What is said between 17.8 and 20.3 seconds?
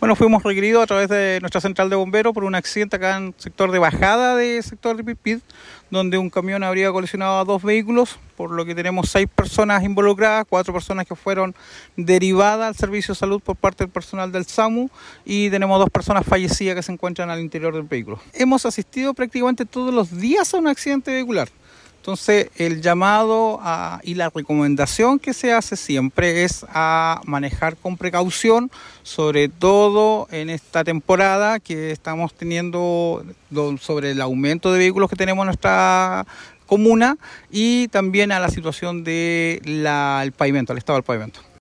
vehículo. Hemos asistido prácticamente todos los